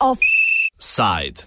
Offside. 0.00 1.40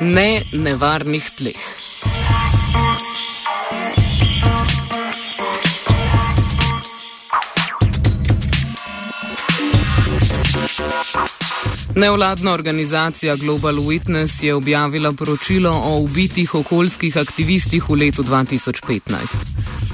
Ne 0.00 0.42
nevarnih 0.52 1.30
tleh. 1.36 1.85
Nevladna 11.96 12.52
organizacija 12.52 13.36
Global 13.36 13.74
Witness 13.74 14.44
je 14.44 14.54
objavila 14.54 15.12
poročilo 15.12 15.70
o 15.70 15.98
ubitih 16.00 16.54
okoljskih 16.54 17.16
aktivistih 17.16 17.88
v 17.88 17.94
letu 17.94 18.22
2015. 18.22 19.00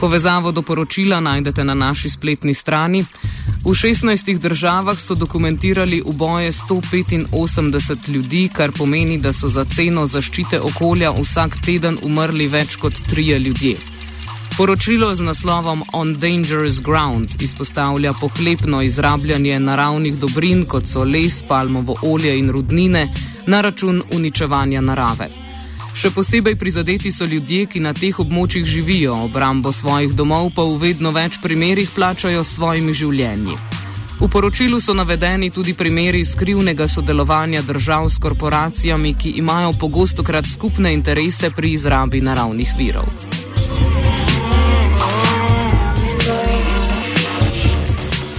Povezavo 0.01 0.53
do 0.53 0.63
poročila 0.63 1.21
najdete 1.21 1.65
na 1.65 1.75
naši 1.75 2.11
spletni 2.11 2.55
strani. 2.55 3.05
V 3.65 3.71
16 3.71 4.39
državah 4.39 4.99
so 5.01 5.15
dokumentirali 5.15 6.03
uboje 6.05 6.53
185 6.53 8.09
ljudi, 8.09 8.51
kar 8.53 8.73
pomeni, 8.73 9.19
da 9.19 9.33
so 9.33 9.49
za 9.49 9.65
ceno 9.65 10.07
zaščite 10.07 10.61
okolja 10.61 11.11
vsak 11.11 11.57
teden 11.65 11.99
umrli 12.03 12.47
več 12.47 12.77
kot 12.77 12.95
trije 13.11 13.39
ljudje. 13.39 13.77
Poročilo 14.57 15.15
z 15.15 15.21
naslovom 15.21 15.83
On 15.93 16.15
Dangerous 16.15 16.81
Ground 16.81 17.43
izpostavlja 17.43 18.13
pohlepno 18.13 18.83
izrabljanje 18.83 19.61
naravnih 19.61 20.19
dobrin, 20.19 20.65
kot 20.65 20.87
so 20.87 21.05
les, 21.05 21.43
palmovo 21.49 21.97
olje 22.03 22.39
in 22.39 22.51
rudnine, 22.51 23.09
na 23.47 23.61
račun 23.61 24.03
uničevanja 24.13 24.81
narave. 24.81 25.29
Še 25.95 26.11
posebej 26.11 26.57
prizadeti 26.57 27.13
so 27.13 27.25
ljudje, 27.25 27.67
ki 27.67 27.81
na 27.81 27.95
teh 27.97 28.21
območjih 28.21 28.67
živijo, 28.67 29.17
obrambo 29.25 29.73
svojih 29.73 30.13
domov 30.13 30.53
pa 30.57 30.65
v 30.69 30.79
vedno 30.85 31.11
več 31.17 31.41
primerjih 31.43 31.89
plačajo 31.97 32.45
s 32.45 32.57
svojimi 32.57 32.95
življenji. 32.95 33.57
V 34.21 34.29
poročilu 34.29 34.81
so 34.81 34.95
navedeni 34.95 35.51
tudi 35.51 35.75
primeri 35.75 36.25
skrivnega 36.25 36.89
sodelovanja 36.89 37.63
držav 37.63 38.11
s 38.11 38.21
korporacijami, 38.21 39.15
ki 39.15 39.39
imajo 39.41 39.73
pogosto 39.81 40.23
krat 40.23 40.47
skupne 40.47 40.93
interese 40.93 41.51
pri 41.51 41.73
izrabi 41.73 42.21
naravnih 42.21 42.77
virov. 42.79 43.42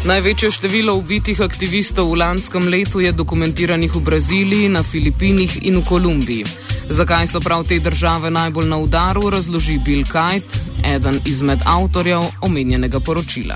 Največje 0.04 0.52
število 0.52 1.00
ubitih 1.00 1.40
aktivistov 1.40 2.12
v 2.12 2.20
lanskem 2.20 2.68
letu 2.68 3.00
je 3.00 3.16
dokumentiranih 3.16 3.88
v 3.88 4.04
Braziliji, 4.04 4.68
na 4.68 4.84
Filipinih 4.84 5.64
in 5.64 5.80
v 5.80 5.84
Kolumbiji. 5.88 6.44
Zakaj 6.92 7.32
so 7.32 7.40
prav 7.40 7.64
te 7.64 7.80
države 7.80 8.28
najbolj 8.28 8.68
na 8.68 8.84
udaru, 8.84 9.32
razloži 9.32 9.80
Bill 9.80 10.04
Kite, 10.04 10.60
eden 10.84 11.16
izmed 11.24 11.64
avtorjev 11.64 12.20
omenjenega 12.44 13.00
poročila. 13.00 13.56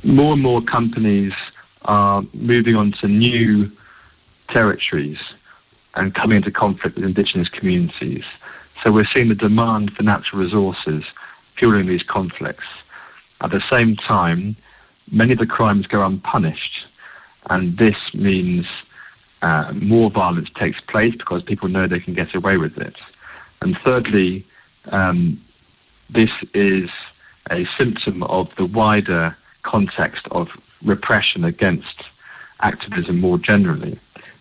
More 0.00 0.32
and 0.32 0.40
more 0.40 0.64
companies 0.64 1.36
are 1.84 2.24
moving 2.32 2.80
on 2.80 2.96
to 2.96 3.04
new 3.04 3.68
territories 4.48 5.20
and 5.92 6.16
coming 6.16 6.40
into 6.40 6.48
conflict 6.48 6.96
with 6.96 7.04
indigenous 7.04 7.52
communities. 7.52 8.24
So 8.80 8.96
we're 8.96 9.12
seeing 9.12 9.28
the 9.28 9.36
demand 9.36 9.92
for 9.92 10.08
natural 10.08 10.40
resources 10.40 11.04
fueling 11.60 11.84
these 11.84 12.06
conflicts. 12.08 12.64
At 13.44 13.52
the 13.52 13.60
same 13.68 14.00
time, 14.08 14.56
many 15.10 15.32
of 15.32 15.38
the 15.38 15.46
crimes 15.46 15.86
go 15.86 16.04
unpunished, 16.04 16.86
and 17.48 17.76
this 17.78 17.96
means 18.14 18.66
uh, 19.42 19.72
more 19.74 20.10
violence 20.10 20.48
takes 20.60 20.80
place 20.80 21.14
because 21.16 21.42
people 21.42 21.68
know 21.68 21.86
they 21.86 22.00
can 22.00 22.14
get 22.14 22.34
away 22.34 22.56
with 22.56 22.76
it. 22.78 22.96
And 23.62 23.76
thirdly, 23.84 24.46
um, 24.86 25.42
this 26.08 26.30
is 26.54 26.88
a 27.50 27.66
symptom 27.78 28.22
of 28.24 28.48
the 28.56 28.64
wider 28.64 29.36
context 29.62 30.26
of 30.30 30.48
repression 30.82 31.44
against 31.44 32.04
activism 32.60 33.20
more 33.20 33.38
generally. 33.38 33.98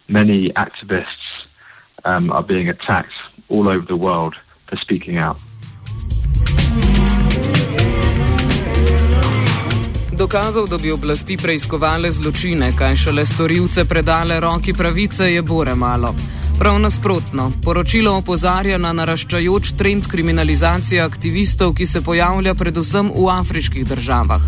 Many 0.07 0.49
activists 0.51 1.05
um, 2.05 2.31
are 2.31 2.43
being 2.43 2.69
attacked 2.69 3.13
all 3.49 3.67
over 3.67 3.85
the 3.85 3.97
world 3.97 4.35
for 4.67 4.77
speaking 4.77 5.17
out. 5.17 5.41
Dokazov, 10.29 10.67
da 10.69 10.77
bi 10.77 10.91
oblasti 10.91 11.37
preiskovale 11.37 12.11
zločine, 12.11 12.67
kaj 12.77 12.95
šele 12.95 13.23
storilce 13.25 13.85
predale 13.85 14.39
roki 14.39 14.73
pravice, 14.73 15.25
je 15.33 15.41
bore 15.41 15.73
malo. 15.75 16.13
Prav 16.59 16.77
nasprotno, 16.79 17.47
poročilo 17.63 18.13
opozarja 18.17 18.77
na 18.77 18.91
naraščajoč 18.93 19.71
trend 19.77 20.07
kriminalizacije 20.07 21.01
aktivistov, 21.01 21.73
ki 21.73 21.87
se 21.87 22.01
pojavlja 22.01 22.53
predvsem 22.53 23.09
v 23.15 23.25
afriških 23.29 23.87
državah. 23.87 24.45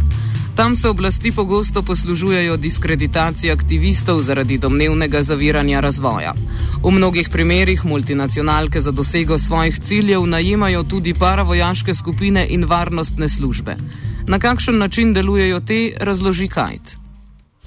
Tam 0.55 0.75
se 0.75 0.89
oblasti 0.89 1.31
pogosto 1.31 1.81
poslužujejo 1.81 2.57
diskreditacije 2.57 3.53
aktivistov 3.53 4.21
zaradi 4.21 4.57
domnevnega 4.57 5.23
zaviranja 5.23 5.79
razvoja. 5.79 6.35
V 6.83 6.91
mnogih 6.91 7.29
primerjih 7.29 7.85
multinacionalke 7.85 8.79
za 8.79 8.91
dosego 8.91 9.39
svojih 9.39 9.79
ciljev 9.79 10.25
najemajo 10.25 10.83
tudi 10.83 11.13
paravojaške 11.13 11.93
skupine 11.93 12.45
in 12.49 12.69
varnostne 12.69 13.29
službe. 13.29 13.75
Na 14.31 14.39
kakšen 14.39 14.77
način 14.77 15.13
delujejo 15.13 15.59
te, 15.59 15.77
razloži 15.99 16.47
Kajt. 16.47 16.95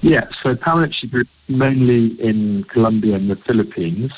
Yeah, 0.01 0.25
so 0.41 0.55
paramilitary 0.55 1.09
groups, 1.11 1.29
mainly 1.47 2.17
in 2.29 2.63
Colombia 2.73 3.15
and 3.15 3.29
the 3.29 3.37
Philippines, 3.47 4.11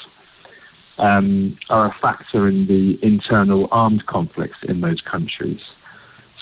um, 0.97 1.57
are 1.69 1.88
a 1.88 1.96
factor 2.02 2.47
in 2.47 2.66
the 2.68 2.84
internal 3.07 3.68
armed 3.72 4.06
conflicts 4.06 4.63
in 4.69 4.80
those 4.81 5.02
countries. 5.12 5.59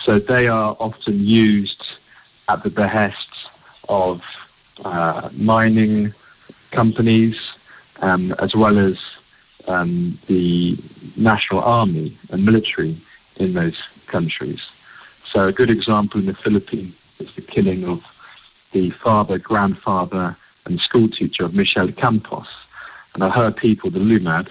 So 0.05 0.19
they 0.19 0.47
are 0.47 0.75
often 0.79 1.25
used 1.25 1.83
at 2.49 2.61
the 2.63 2.69
behest 2.69 3.31
of 3.89 4.21
uh, 4.85 5.29
mining 5.33 6.13
companies, 6.71 7.35
um, 8.01 8.31
as 8.45 8.53
well 8.53 8.77
as 8.77 8.95
um, 9.67 10.19
the 10.27 10.77
national 11.15 11.61
army 11.61 12.15
and 12.29 12.45
military 12.45 13.01
in 13.37 13.53
those 13.55 13.77
countries. 14.11 14.59
So 15.35 15.49
a 15.49 15.51
good 15.51 15.69
example 15.69 16.21
in 16.21 16.27
the 16.27 16.33
Philippines 16.33 16.95
is 17.19 17.27
the 17.35 17.41
killing 17.41 17.83
of 17.83 17.99
the 18.71 18.91
father, 19.03 19.37
grandfather, 19.37 20.37
and 20.63 20.79
school 20.79 21.09
teacher 21.09 21.43
of 21.43 21.53
Michelle 21.53 21.91
Campos. 21.91 22.47
And 23.13 23.21
I 23.21 23.29
heard 23.29 23.57
people, 23.57 23.91
the 23.91 23.99
Lumad, 23.99 24.47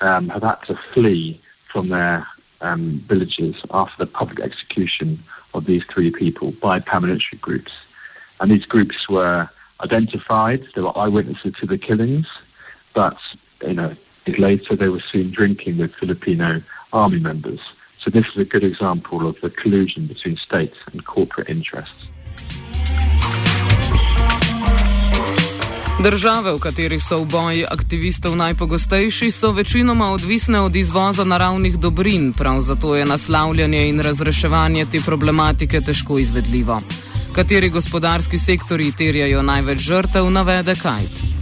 um, 0.00 0.28
have 0.28 0.44
had 0.44 0.62
to 0.68 0.78
flee 0.94 1.42
from 1.72 1.88
their 1.88 2.24
um, 2.60 3.04
villages 3.08 3.56
after 3.72 3.96
the 3.98 4.06
public 4.06 4.38
execution 4.38 5.24
of 5.54 5.66
these 5.66 5.82
three 5.92 6.12
people 6.12 6.52
by 6.62 6.78
paramilitary 6.78 7.40
groups. 7.40 7.72
And 8.38 8.48
these 8.48 8.66
groups 8.66 9.08
were 9.08 9.50
identified. 9.80 10.68
There 10.76 10.84
were 10.84 10.96
eyewitnesses 10.96 11.54
to 11.58 11.66
the 11.66 11.78
killings, 11.78 12.28
but 12.94 13.16
you 13.62 13.74
know, 13.74 13.96
later 14.38 14.76
they 14.76 14.88
were 14.88 15.02
seen 15.12 15.32
drinking 15.32 15.78
with 15.78 15.90
Filipino 15.98 16.62
army 16.92 17.18
members. 17.18 17.58
So 18.04 18.10
this 18.10 18.24
is 18.32 18.40
a 18.40 18.48
good 18.52 18.64
example 18.64 19.28
of 19.28 19.36
the 19.42 19.50
collusion 19.62 20.06
between 20.06 20.36
state 20.46 20.72
and 20.92 21.04
corporate 21.04 21.48
interests. 21.56 22.10
Države, 26.02 26.52
v 26.52 26.58
katerih 26.58 27.02
so 27.04 27.20
uboji 27.20 27.64
aktivistov 27.68 28.36
najpogostejši, 28.36 29.30
so 29.30 29.52
večinoma 29.52 30.12
odvisne 30.12 30.60
od 30.60 30.76
izvoza 30.76 31.24
naravnih 31.24 31.76
dobrin, 31.78 32.32
prav 32.32 32.60
zato 32.60 32.96
je 32.96 33.04
naslavljanje 33.04 33.88
in 33.88 34.00
razreševanje 34.00 34.86
te 34.92 35.00
problematike 35.06 35.80
težko 35.80 36.18
izvedljivo. 36.18 36.80
Kateri 37.32 37.68
gospodarski 37.68 38.38
sektori 38.38 38.92
terjajo 38.92 39.42
največ 39.42 39.78
žrtev, 39.78 40.30
navede 40.30 40.74
Kajt. 40.74 41.39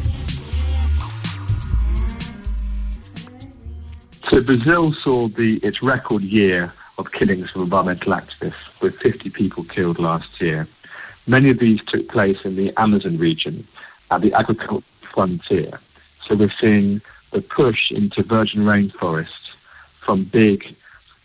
So 4.39 4.45
Brazil 4.45 4.95
saw 5.03 5.27
the, 5.27 5.57
its 5.65 5.83
record 5.83 6.23
year 6.23 6.73
of 6.97 7.11
killings 7.11 7.49
of 7.57 7.63
environmental 7.63 8.13
activists, 8.13 8.55
with 8.81 8.97
50 9.01 9.31
people 9.31 9.65
killed 9.65 9.99
last 9.99 10.41
year. 10.41 10.69
Many 11.27 11.51
of 11.51 11.59
these 11.59 11.81
took 11.89 12.09
place 12.09 12.37
in 12.45 12.55
the 12.55 12.73
Amazon 12.81 13.19
region 13.19 13.67
at 14.13 14.21
the 14.21 14.33
agricultural 14.35 14.85
frontier. 15.13 15.81
So 16.25 16.37
we're 16.37 16.53
seeing 16.61 17.01
the 17.33 17.41
push 17.43 17.91
into 17.91 18.23
virgin 18.23 18.61
rainforests 18.61 19.57
from 20.07 20.23
big 20.23 20.63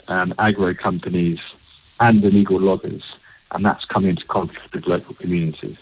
um, 0.08 0.34
agro 0.40 0.74
companies 0.74 1.38
and 2.00 2.26
illegal 2.26 2.60
loggers, 2.60 3.04
and 3.52 3.64
that's 3.64 3.86
coming 3.86 4.10
into 4.10 4.26
conflict 4.26 4.74
with 4.74 4.88
local 4.88 5.14
communities. 5.14 5.78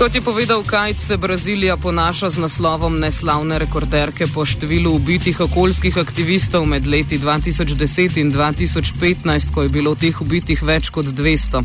Kot 0.00 0.14
je 0.14 0.20
povedal 0.24 0.62
Kajt, 0.64 0.96
se 0.96 1.16
Brazilija 1.16 1.76
ponaša 1.76 2.28
z 2.28 2.40
naslovom 2.40 2.94
neslavne 2.98 3.58
rekorderke 3.60 4.24
po 4.34 4.46
številu 4.48 4.94
ubitih 4.96 5.36
okoljskih 5.44 5.98
aktivistov 6.00 6.64
med 6.64 6.88
leti 6.88 7.18
2010 7.20 8.16
in 8.16 8.32
2015, 8.32 9.52
ko 9.52 9.66
je 9.66 9.68
bilo 9.68 9.92
teh 9.92 10.16
ubitih 10.24 10.62
več 10.64 10.88
kot 10.88 11.12
200. 11.12 11.60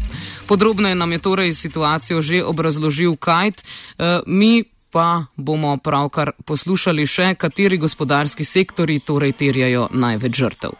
Podrobneje 0.51 0.99
nam 0.99 1.15
je 1.15 1.21
torej 1.23 1.55
situacijo 1.55 2.19
že 2.19 2.43
obrazložil 2.43 3.15
Kajt. 3.15 3.63
E, 3.63 4.19
mi 4.27 4.67
pa 4.91 5.31
bomo 5.39 5.77
pravkar 5.79 6.35
poslušali 6.43 7.07
še, 7.07 7.39
kateri 7.39 7.79
gospodarski 7.79 8.43
sektori 8.43 8.99
torej 8.99 9.31
terjajo 9.31 9.87
največ 9.95 10.35
žrtev. 10.35 10.75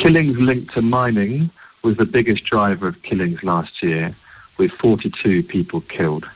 Killings 0.00 0.40
linked 0.40 0.72
to 0.72 0.80
mining 0.80 1.50
was 1.84 1.92
the 2.00 2.08
biggest 2.08 2.48
driver 2.48 2.88
of 2.88 2.96
killings 3.04 3.44
last 3.44 3.84
year. 3.84 4.16
With 4.58 4.70
42 4.72 5.42
people 5.42 5.80
killed. 5.82 6.26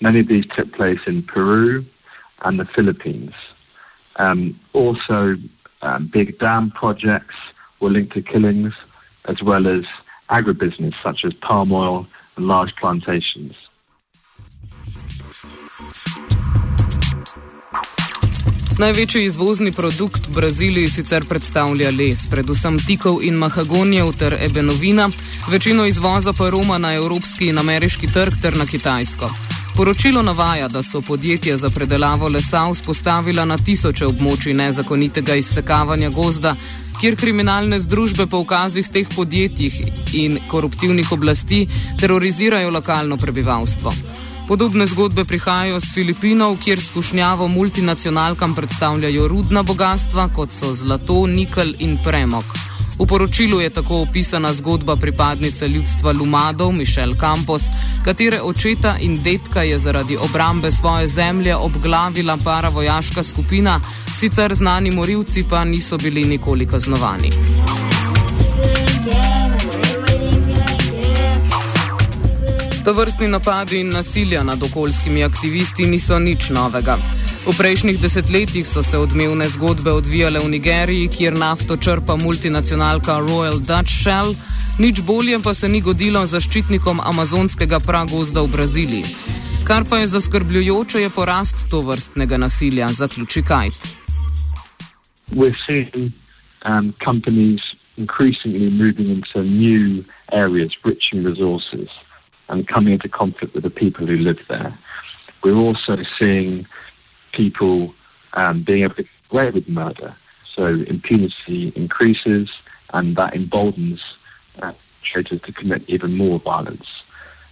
Many 0.00 0.20
of 0.20 0.28
these 0.28 0.46
took 0.56 0.72
place 0.72 1.00
in 1.06 1.22
Peru 1.22 1.84
and 2.42 2.58
the 2.58 2.64
Philippines. 2.64 3.32
Um, 4.16 4.58
also, 4.72 5.36
um, 5.82 6.08
big 6.12 6.38
dam 6.38 6.70
projects 6.70 7.34
were 7.80 7.90
linked 7.90 8.14
to 8.14 8.22
killings, 8.22 8.74
as 9.26 9.42
well 9.42 9.66
as 9.66 9.84
agribusiness 10.30 10.94
such 11.02 11.24
as 11.24 11.32
palm 11.34 11.72
oil 11.72 12.06
and 12.36 12.46
large 12.46 12.74
plantations. 12.76 13.54
Največji 18.78 19.24
izvozni 19.24 19.72
produkt 19.72 20.26
v 20.28 20.32
Braziliji 20.32 20.88
sicer 20.88 21.24
predstavlja 21.26 21.90
les, 21.90 22.20
predvsem 22.30 22.76
tikov 22.86 23.16
in 23.26 23.34
mahagonijev 23.34 24.12
ter 24.14 24.36
ebenovina, 24.38 25.08
večino 25.50 25.86
izvoza 25.86 26.32
pa 26.32 26.46
Roma 26.50 26.78
na 26.78 26.92
evropski 26.94 27.48
in 27.48 27.58
ameriški 27.58 28.06
trg 28.12 28.36
ter 28.42 28.56
na 28.56 28.66
Kitajsko. 28.66 29.30
Poročilo 29.76 30.22
navaja, 30.22 30.68
da 30.68 30.82
so 30.82 31.00
podjetja 31.00 31.56
za 31.56 31.70
predelavo 31.70 32.28
lesa 32.28 32.68
vzpostavila 32.70 33.44
na 33.44 33.58
tisoče 33.58 34.06
območij 34.06 34.54
nezakonitega 34.54 35.34
izsekavanja 35.34 36.10
gozda, 36.10 36.54
kjer 37.00 37.16
kriminalne 37.16 37.80
združbe 37.80 38.26
po 38.26 38.44
ukazih 38.46 38.88
teh 38.88 39.10
podjetjih 39.16 39.80
in 40.14 40.38
koruptivnih 40.48 41.12
oblasti 41.12 41.66
terorizirajo 41.98 42.70
lokalno 42.70 43.16
prebivalstvo. 43.16 43.92
Podobne 44.48 44.86
zgodbe 44.86 45.24
prihajajo 45.24 45.80
z 45.80 45.92
Filipinov, 45.94 46.56
kjer 46.64 46.80
skušnjavo 46.80 47.48
multinacionalkam 47.48 48.54
predstavljajo 48.54 49.28
rudna 49.28 49.62
bogatstva, 49.62 50.28
kot 50.28 50.52
so 50.52 50.72
zlato, 50.74 51.26
nikel 51.26 51.74
in 51.78 51.98
premog. 52.04 52.44
V 52.98 53.06
poročilu 53.06 53.60
je 53.60 53.70
tako 53.70 54.00
opisana 54.02 54.54
zgodba 54.54 54.96
pripadnice 54.96 55.68
ljudstva 55.68 56.12
Lumadov, 56.12 56.72
Mišel 56.72 57.12
Campos, 57.20 57.62
katere 58.04 58.40
očeta 58.42 58.96
in 59.00 59.20
detka 59.22 59.62
je 59.62 59.78
zaradi 59.78 60.16
obrambe 60.16 60.70
svoje 60.70 61.08
zemlje 61.08 61.56
obglavila 61.56 62.38
paravojaška 62.44 63.22
skupina, 63.22 63.80
sicer 64.18 64.54
znani 64.54 64.90
morilci 64.90 65.44
pa 65.50 65.64
niso 65.64 65.98
bili 65.98 66.24
nikoli 66.24 66.66
kaznovani. 66.66 67.30
To 72.88 72.94
vrstni 72.94 73.28
napadi 73.28 73.80
in 73.80 73.88
nasilja 73.88 74.42
nad 74.42 74.62
okoljskimi 74.62 75.24
aktivisti 75.24 75.82
niso 75.82 76.18
nič 76.18 76.48
novega. 76.50 76.94
V 77.46 77.52
prejšnjih 77.58 77.98
desetletjih 78.00 78.64
so 78.66 78.82
se 78.82 78.98
odmevne 78.98 79.48
zgodbe 79.48 79.92
odvijale 79.92 80.40
v 80.40 80.48
Nigeriji, 80.48 81.08
kjer 81.08 81.36
nafto 81.38 81.76
črpa 81.76 82.16
multinacionalka 82.16 83.18
Royal 83.20 83.60
Dutch 83.60 83.92
Shell, 83.92 84.32
nič 84.78 85.02
bolje 85.04 85.36
pa 85.44 85.54
se 85.54 85.68
ni 85.68 85.80
godilo 85.80 86.24
zaščitnikom 86.26 87.04
amazonskega 87.04 87.80
pragozda 87.80 88.40
v 88.40 88.52
Braziliji. 88.56 89.04
Kar 89.68 89.84
pa 89.84 90.00
je 90.00 90.06
zaskrbljujoče, 90.16 91.04
je 91.04 91.10
porast 91.10 91.68
to 91.70 91.84
vrstnega 91.84 92.40
nasilja, 92.40 92.88
zaključi 92.88 93.42
Kajt. 93.42 93.80
Um, 96.64 96.94
companies 97.04 97.60
increasingly 97.96 98.70
moving 98.70 99.08
into 99.12 99.42
new 99.44 100.04
areas, 100.32 100.72
rich 100.84 101.12
in 101.12 101.24
resources. 101.24 101.88
And 102.48 102.66
coming 102.66 102.94
into 102.94 103.08
conflict 103.08 103.54
with 103.54 103.64
the 103.64 103.70
people 103.70 104.06
who 104.06 104.16
live 104.16 104.38
there. 104.48 104.78
We're 105.42 105.56
also 105.56 105.98
seeing 106.20 106.66
people 107.32 107.94
um, 108.34 108.62
being 108.62 108.82
able 108.82 108.94
to 108.96 109.02
get 109.02 109.12
away 109.30 109.50
with 109.50 109.68
murder. 109.68 110.16
So 110.54 110.66
impunity 110.66 111.72
increases, 111.76 112.48
and 112.92 113.16
that 113.16 113.34
emboldens 113.34 114.00
uh, 114.60 114.72
traitors 115.02 115.40
to 115.42 115.52
commit 115.52 115.84
even 115.86 116.16
more 116.16 116.40
violence. 116.40 116.86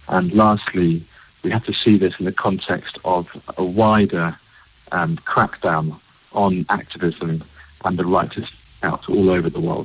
And 0.07 0.33
lastly, 0.33 1.07
we 1.43 1.51
have 1.51 1.65
to 1.65 1.73
see 1.73 1.97
this 1.97 2.13
in 2.19 2.25
the 2.25 2.31
context 2.31 2.97
of 3.05 3.27
a 3.57 3.63
wider 3.63 4.37
um, 4.91 5.17
crackdown 5.17 5.99
on 6.33 6.65
activism 6.69 7.43
and 7.85 7.99
the 7.99 8.05
right 8.05 8.31
to 8.31 8.45
out 8.83 9.09
all 9.09 9.29
over 9.29 9.49
the 9.49 9.59
world. 9.59 9.75